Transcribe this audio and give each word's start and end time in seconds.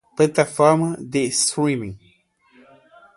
plataforma 0.17 0.97
de 0.99 1.25
streaming 1.29 1.95